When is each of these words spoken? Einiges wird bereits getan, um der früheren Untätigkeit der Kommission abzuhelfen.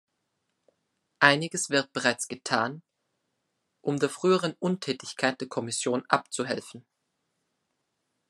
Einiges 1.19 1.69
wird 1.69 1.93
bereits 1.93 2.27
getan, 2.27 2.81
um 3.81 3.99
der 3.99 4.09
früheren 4.09 4.53
Untätigkeit 4.59 5.39
der 5.39 5.47
Kommission 5.47 6.03
abzuhelfen. 6.07 6.87